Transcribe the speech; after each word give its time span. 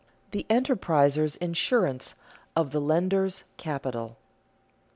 [Sidenote: 0.01 0.31
The 0.49 0.55
enterpriser's 0.55 1.35
insurance 1.35 2.15
of 2.55 2.71
the 2.71 2.81
lender's 2.81 3.43
capital] 3.57 4.07
2. 4.07 4.15